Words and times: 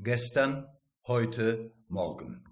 Gestern, 0.00 0.68
heute, 1.08 1.72
morgen. 1.88 2.44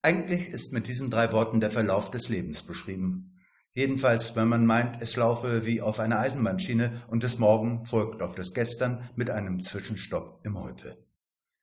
Eigentlich 0.00 0.48
ist 0.48 0.72
mit 0.72 0.88
diesen 0.88 1.10
drei 1.10 1.30
Worten 1.30 1.60
der 1.60 1.70
Verlauf 1.70 2.10
des 2.10 2.30
Lebens 2.30 2.62
beschrieben. 2.62 3.38
Jedenfalls, 3.74 4.36
wenn 4.36 4.48
man 4.48 4.64
meint, 4.64 5.02
es 5.02 5.16
laufe 5.16 5.66
wie 5.66 5.82
auf 5.82 6.00
einer 6.00 6.18
Eisenbahnschiene 6.18 6.92
und 7.08 7.24
das 7.24 7.38
Morgen 7.38 7.84
folgt 7.84 8.22
auf 8.22 8.34
das 8.36 8.54
Gestern 8.54 9.06
mit 9.16 9.28
einem 9.28 9.60
Zwischenstopp 9.60 10.40
im 10.46 10.58
Heute. 10.58 10.96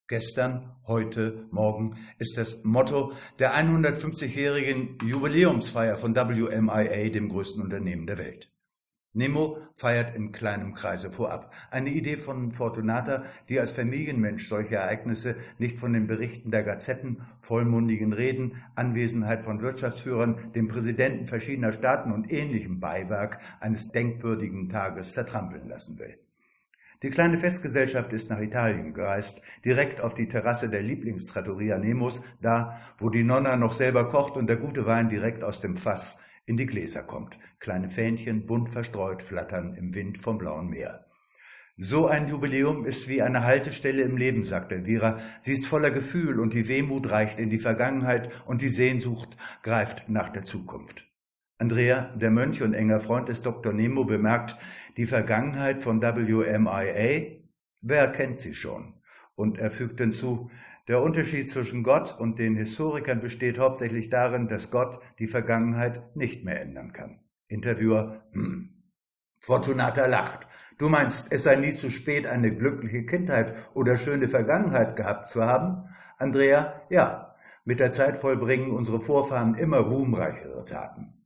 Gestern, 0.08 0.76
heute, 0.86 1.48
morgen 1.50 1.98
ist 2.20 2.38
das 2.38 2.64
Motto 2.64 3.14
der 3.40 3.56
150-jährigen 3.56 5.00
Jubiläumsfeier 5.04 5.98
von 5.98 6.16
WMIA, 6.16 7.10
dem 7.10 7.30
größten 7.30 7.64
Unternehmen 7.64 8.06
der 8.06 8.20
Welt. 8.20 8.52
Nemo 9.16 9.60
feiert 9.76 10.16
in 10.16 10.32
kleinem 10.32 10.74
Kreise 10.74 11.12
vorab. 11.12 11.54
Eine 11.70 11.92
Idee 11.92 12.18
von 12.18 12.52
Fortunata, 12.52 13.22
die 13.48 13.60
als 13.60 13.72
Familienmensch 13.72 14.50
solche 14.50 14.78
Ereignisse 14.78 15.36
nicht 15.60 15.78
von 15.78 15.94
den 15.94 16.08
Berichten 16.08 16.50
der 16.50 16.64
Gazetten, 16.64 17.22
vollmundigen 17.40 18.12
Reden, 18.12 18.56
Anwesenheit 18.74 19.44
von 19.44 19.62
Wirtschaftsführern, 19.62 20.38
dem 20.56 20.68
Präsidenten 20.68 21.26
verschiedener 21.26 21.74
Staaten 21.74 22.12
und 22.12 22.32
ähnlichem 22.32 22.80
Beiwerk 22.80 23.38
eines 23.60 23.92
denkwürdigen 23.92 24.68
Tages 24.68 25.14
zertrampeln 25.14 25.68
lassen 25.68 26.00
will. 26.00 26.18
Die 27.04 27.12
kleine 27.12 27.38
Festgesellschaft 27.38 28.14
ist 28.14 28.32
nach 28.32 28.40
Italien 28.40 28.94
gereist, 28.94 29.42
direkt 29.64 30.02
auf 30.02 30.16
die 30.16 30.28
Terrasse 30.28 30.70
der 30.70 30.82
Lieblingstrattoria 30.82 31.78
Nemos, 31.78 32.22
da, 32.42 32.80
wo 32.98 33.10
die 33.10 33.24
Nonna 33.24 33.58
noch 33.58 33.74
selber 33.74 34.10
kocht 34.10 34.38
und 34.38 34.48
der 34.48 34.56
gute 34.56 34.88
Wein 34.88 35.10
direkt 35.10 35.44
aus 35.44 35.60
dem 35.60 35.78
Fass 35.78 36.18
in 36.46 36.58
die 36.58 36.66
Gläser 36.66 37.04
kommt. 37.04 37.40
Kleine 37.60 37.90
Fähnchen, 37.90 38.46
bunt 38.46 38.70
verstreut, 38.70 39.22
flattern 39.22 39.74
im 39.74 39.94
Wind 39.96 40.18
vom 40.18 40.38
blauen 40.38 40.68
Meer. 40.68 41.06
So 41.76 42.06
ein 42.06 42.28
Jubiläum 42.28 42.86
ist 42.86 43.08
wie 43.08 43.24
eine 43.24 43.44
Haltestelle 43.44 44.04
im 44.04 44.16
Leben, 44.16 44.44
sagt 44.44 44.72
Elvira. 44.72 45.20
Sie 45.42 45.54
ist 45.54 45.66
voller 45.66 45.90
Gefühl 45.90 46.40
und 46.40 46.54
die 46.54 46.68
Wehmut 46.68 47.10
reicht 47.10 47.40
in 47.40 47.50
die 47.50 47.58
Vergangenheit 47.58 48.30
und 48.46 48.62
die 48.62 48.70
Sehnsucht 48.70 49.36
greift 49.64 50.08
nach 50.08 50.30
der 50.30 50.46
Zukunft. 50.46 51.08
Andrea, 51.58 52.14
der 52.16 52.30
Mönch 52.30 52.62
und 52.62 52.74
enger 52.74 53.00
Freund 53.00 53.30
des 53.30 53.42
Dr. 53.42 53.74
Nemo, 53.74 54.04
bemerkt, 54.06 54.56
die 54.98 55.06
Vergangenheit 55.08 55.82
von 55.82 56.02
WMIA, 56.02 57.40
wer 57.82 58.12
kennt 58.12 58.38
sie 58.38 58.54
schon? 58.54 59.00
Und 59.36 59.60
er 59.60 59.72
fügt 59.72 60.00
hinzu, 60.00 60.50
der 60.88 61.02
Unterschied 61.02 61.50
zwischen 61.50 61.84
Gott 61.84 62.20
und 62.20 62.40
den 62.40 62.56
Historikern 62.56 63.22
besteht 63.22 63.58
hauptsächlich 63.58 64.10
darin, 64.10 64.48
dass 64.48 64.70
Gott 64.70 65.00
die 65.20 65.28
Vergangenheit 65.28 66.16
nicht 66.16 66.44
mehr 66.44 66.62
ändern 66.62 66.92
kann. 66.92 67.20
Interviewer, 67.48 68.26
hm. 68.34 68.70
Fortunata 69.40 70.06
lacht. 70.08 70.48
Du 70.78 70.88
meinst, 70.88 71.34
es 71.34 71.44
sei 71.44 71.58
nie 71.58 71.76
zu 71.76 71.90
spät, 71.90 72.28
eine 72.28 72.56
glückliche 72.56 73.06
Kindheit 73.06 73.54
oder 73.74 73.98
schöne 73.98 74.30
Vergangenheit 74.30 74.96
gehabt 74.96 75.28
zu 75.28 75.44
haben? 75.44 75.84
Andrea, 76.18 76.82
ja. 76.90 77.36
Mit 77.66 77.80
der 77.80 77.92
Zeit 77.92 78.18
vollbringen 78.18 78.72
unsere 78.72 79.00
Vorfahren 79.00 79.56
immer 79.56 79.78
ruhmreichere 79.78 80.64
Taten. 80.64 81.23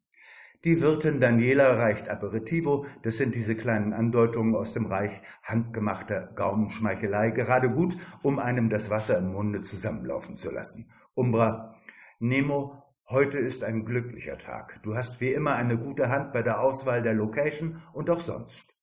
Die 0.63 0.81
Wirtin 0.81 1.19
Daniela 1.19 1.73
reicht 1.73 2.09
Aperitivo, 2.09 2.87
das 3.03 3.17
sind 3.17 3.35
diese 3.35 3.55
kleinen 3.55 3.93
Andeutungen 3.93 4.55
aus 4.55 4.73
dem 4.73 4.87
Reich 4.87 5.21
handgemachter 5.43 6.31
Gaumenschmeichelei, 6.35 7.29
gerade 7.29 7.69
gut, 7.69 7.95
um 8.23 8.39
einem 8.39 8.67
das 8.67 8.89
Wasser 8.89 9.19
im 9.19 9.33
Munde 9.33 9.61
zusammenlaufen 9.61 10.35
zu 10.35 10.49
lassen. 10.49 10.89
Umbra, 11.13 11.75
Nemo, 12.19 12.83
heute 13.07 13.37
ist 13.37 13.63
ein 13.63 13.85
glücklicher 13.85 14.39
Tag. 14.39 14.81
Du 14.81 14.95
hast 14.95 15.21
wie 15.21 15.31
immer 15.31 15.55
eine 15.55 15.77
gute 15.77 16.09
Hand 16.09 16.33
bei 16.33 16.41
der 16.41 16.59
Auswahl 16.59 17.03
der 17.03 17.13
Location 17.13 17.79
und 17.93 18.09
auch 18.09 18.19
sonst. 18.19 18.77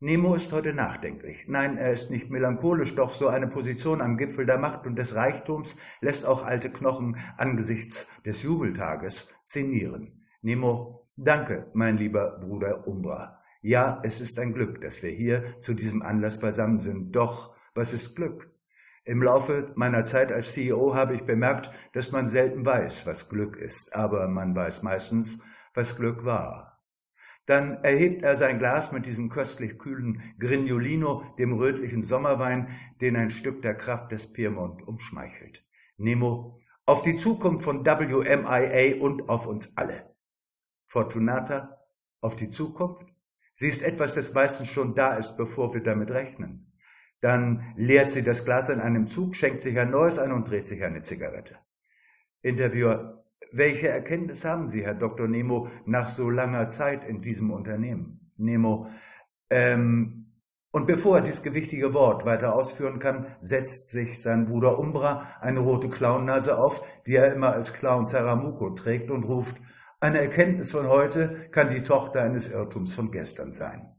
Nemo 0.00 0.34
ist 0.34 0.52
heute 0.54 0.72
nachdenklich. 0.72 1.44
Nein, 1.48 1.76
er 1.76 1.92
ist 1.92 2.10
nicht 2.10 2.30
melancholisch, 2.30 2.94
doch 2.94 3.12
so 3.12 3.28
eine 3.28 3.46
Position 3.46 4.00
am 4.00 4.16
Gipfel 4.16 4.46
der 4.46 4.58
Macht 4.58 4.86
und 4.86 4.96
des 4.96 5.14
Reichtums 5.14 5.76
lässt 6.00 6.24
auch 6.24 6.44
alte 6.44 6.70
Knochen 6.70 7.18
angesichts 7.36 8.08
des 8.24 8.42
Jubeltages 8.42 9.28
zenieren. 9.44 10.23
Nemo, 10.44 11.08
danke, 11.16 11.70
mein 11.72 11.96
lieber 11.96 12.38
Bruder 12.38 12.86
Umbra. 12.86 13.40
Ja, 13.62 14.02
es 14.04 14.20
ist 14.20 14.38
ein 14.38 14.52
Glück, 14.52 14.78
dass 14.82 15.02
wir 15.02 15.08
hier 15.08 15.58
zu 15.58 15.72
diesem 15.72 16.02
Anlass 16.02 16.38
beisammen 16.38 16.78
sind. 16.78 17.16
Doch, 17.16 17.56
was 17.74 17.94
ist 17.94 18.14
Glück? 18.14 18.52
Im 19.06 19.22
Laufe 19.22 19.72
meiner 19.74 20.04
Zeit 20.04 20.30
als 20.30 20.52
CEO 20.52 20.94
habe 20.94 21.14
ich 21.14 21.22
bemerkt, 21.22 21.70
dass 21.94 22.12
man 22.12 22.26
selten 22.26 22.66
weiß, 22.66 23.06
was 23.06 23.30
Glück 23.30 23.56
ist, 23.56 23.96
aber 23.96 24.28
man 24.28 24.54
weiß 24.54 24.82
meistens, 24.82 25.38
was 25.72 25.96
Glück 25.96 26.26
war. 26.26 26.84
Dann 27.46 27.82
erhebt 27.82 28.22
er 28.22 28.36
sein 28.36 28.58
Glas 28.58 28.92
mit 28.92 29.06
diesem 29.06 29.30
köstlich 29.30 29.78
kühlen 29.78 30.20
Grignolino, 30.38 31.22
dem 31.38 31.54
rötlichen 31.54 32.02
Sommerwein, 32.02 32.68
den 33.00 33.16
ein 33.16 33.30
Stück 33.30 33.62
der 33.62 33.76
Kraft 33.76 34.12
des 34.12 34.34
Piemont 34.34 34.86
umschmeichelt. 34.86 35.64
Nemo, 35.96 36.58
auf 36.84 37.00
die 37.00 37.16
Zukunft 37.16 37.64
von 37.64 37.86
WMIA 37.86 39.00
und 39.00 39.30
auf 39.30 39.46
uns 39.46 39.74
alle. 39.78 40.13
Fortunata 40.94 41.76
auf 42.20 42.36
die 42.36 42.50
Zukunft. 42.50 43.04
Sie 43.52 43.66
ist 43.66 43.82
etwas, 43.82 44.14
das 44.14 44.32
meistens 44.32 44.68
schon 44.68 44.94
da 44.94 45.14
ist, 45.14 45.36
bevor 45.36 45.74
wir 45.74 45.82
damit 45.82 46.12
rechnen. 46.12 46.72
Dann 47.20 47.74
leert 47.76 48.12
sie 48.12 48.22
das 48.22 48.44
Glas 48.44 48.68
in 48.68 48.78
einem 48.78 49.08
Zug, 49.08 49.34
schenkt 49.34 49.62
sich 49.62 49.76
ein 49.76 49.90
neues 49.90 50.18
ein 50.18 50.30
und 50.30 50.48
dreht 50.48 50.68
sich 50.68 50.84
eine 50.84 51.02
Zigarette. 51.02 51.56
Interviewer, 52.42 53.24
welche 53.50 53.88
Erkenntnis 53.88 54.44
haben 54.44 54.68
Sie, 54.68 54.84
Herr 54.84 54.94
Dr. 54.94 55.26
Nemo, 55.26 55.68
nach 55.84 56.08
so 56.08 56.30
langer 56.30 56.68
Zeit 56.68 57.02
in 57.02 57.18
diesem 57.18 57.50
Unternehmen? 57.50 58.32
Nemo, 58.36 58.86
ähm, 59.50 60.24
und 60.70 60.86
bevor 60.86 61.16
er 61.16 61.22
dieses 61.22 61.42
gewichtige 61.42 61.92
Wort 61.92 62.24
weiter 62.24 62.54
ausführen 62.54 63.00
kann, 63.00 63.26
setzt 63.40 63.88
sich 63.88 64.20
sein 64.20 64.44
Bruder 64.44 64.78
Umbra 64.78 65.22
eine 65.40 65.60
rote 65.60 65.88
Clownnase 65.88 66.56
auf, 66.56 66.82
die 67.06 67.16
er 67.16 67.32
immer 67.32 67.52
als 67.52 67.72
Clown 67.72 68.06
Zaramuko 68.06 68.70
trägt 68.70 69.10
und 69.10 69.24
ruft, 69.24 69.60
eine 70.04 70.18
Erkenntnis 70.18 70.70
von 70.70 70.86
heute 70.86 71.48
kann 71.50 71.70
die 71.70 71.82
Tochter 71.82 72.22
eines 72.22 72.50
Irrtums 72.50 72.94
von 72.94 73.10
gestern 73.10 73.52
sein. 73.52 73.96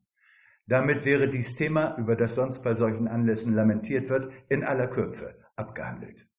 Damit 0.68 1.04
wäre 1.04 1.28
dies 1.28 1.56
Thema, 1.56 1.98
über 1.98 2.16
das 2.16 2.36
sonst 2.36 2.62
bei 2.62 2.76
solchen 2.76 3.08
Anlässen 3.08 3.54
lamentiert 3.54 4.10
wird, 4.10 4.30
in 4.48 4.64
aller 4.64 4.86
Kürze 4.86 5.34
abgehandelt. 5.56 6.30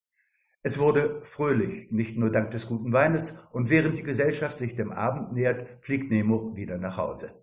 Es 0.63 0.79
wurde 0.79 1.19
fröhlich, 1.21 1.91
nicht 1.91 2.17
nur 2.17 2.31
dank 2.31 2.51
des 2.51 2.67
guten 2.67 2.93
Weines, 2.93 3.45
und 3.51 3.69
während 3.69 3.97
die 3.97 4.03
Gesellschaft 4.03 4.57
sich 4.57 4.75
dem 4.75 4.93
Abend 4.93 5.33
nähert, 5.33 5.65
fliegt 5.81 6.11
Nemo 6.11 6.55
wieder 6.55 6.77
nach 6.77 6.95
Hause. 6.95 7.33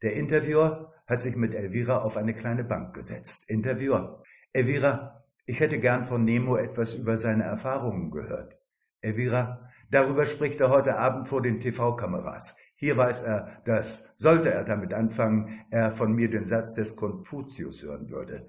Der 0.00 0.14
Interviewer 0.14 0.94
hat 1.06 1.20
sich 1.20 1.36
mit 1.36 1.54
Elvira 1.54 1.98
auf 1.98 2.16
eine 2.16 2.32
kleine 2.32 2.64
Bank 2.64 2.94
gesetzt. 2.94 3.50
Interviewer. 3.50 4.22
Elvira, 4.54 5.14
ich 5.44 5.60
hätte 5.60 5.78
gern 5.78 6.04
von 6.06 6.24
Nemo 6.24 6.56
etwas 6.56 6.94
über 6.94 7.18
seine 7.18 7.44
Erfahrungen 7.44 8.10
gehört. 8.10 8.58
Elvira, 9.02 9.68
darüber 9.90 10.26
spricht 10.26 10.60
er 10.60 10.70
heute 10.70 10.98
Abend 10.98 11.28
vor 11.28 11.42
den 11.42 11.60
TV-Kameras. 11.60 12.56
Hier 12.76 12.96
weiß 12.96 13.22
er, 13.22 13.62
dass, 13.64 14.12
sollte 14.16 14.52
er 14.52 14.64
damit 14.64 14.92
anfangen, 14.92 15.48
er 15.70 15.90
von 15.90 16.12
mir 16.12 16.28
den 16.28 16.44
Satz 16.44 16.74
des 16.74 16.96
Konfuzius 16.96 17.82
hören 17.82 18.10
würde. 18.10 18.46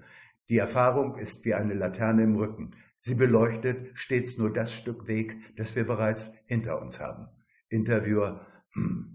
Die 0.48 0.58
Erfahrung 0.58 1.14
ist 1.16 1.44
wie 1.44 1.54
eine 1.54 1.74
Laterne 1.74 2.22
im 2.22 2.36
Rücken. 2.36 2.70
Sie 2.96 3.14
beleuchtet 3.14 3.90
stets 3.94 4.38
nur 4.38 4.52
das 4.52 4.72
Stück 4.72 5.06
Weg, 5.06 5.36
das 5.56 5.76
wir 5.76 5.84
bereits 5.84 6.32
hinter 6.46 6.80
uns 6.80 7.00
haben. 7.00 7.28
Interviewer, 7.68 8.46
hm. 8.72 9.14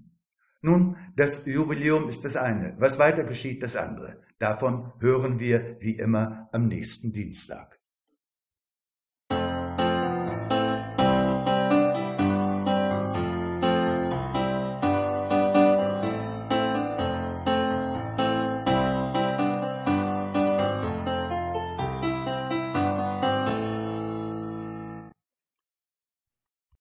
Nun, 0.61 0.95
das 1.17 1.45
Jubiläum 1.45 2.07
ist 2.07 2.23
das 2.23 2.37
eine. 2.37 2.75
Was 2.79 2.97
weiter 2.97 3.25
geschieht, 3.25 3.61
das 3.63 3.75
andere. 3.75 4.21
Davon 4.39 4.93
hören 5.01 5.39
wir 5.39 5.75
wie 5.79 5.97
immer 5.97 6.47
am 6.53 6.67
nächsten 6.69 7.11
Dienstag. 7.11 7.82